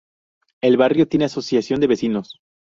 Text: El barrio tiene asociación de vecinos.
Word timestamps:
El 0.63 0.77
barrio 0.77 1.07
tiene 1.07 1.25
asociación 1.25 1.79
de 1.79 1.85
vecinos. 1.85 2.39